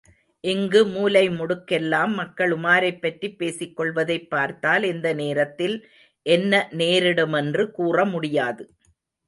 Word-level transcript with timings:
இங்கு 0.43 0.79
மூலைமுடுக்கெல்லாம் 0.85 2.13
மக்கள் 2.13 2.51
உமாரைப்பற்றிப் 2.51 3.37
பேசிக்கொள்வதைப் 3.37 4.27
பார்த்தால் 4.29 4.83
எந்த 4.83 5.13
நேரத்தில் 5.13 5.77
என்ன 6.25 6.67
நேரிடுமென்று 6.71 7.65
கூறமுடியாது. 7.77 8.65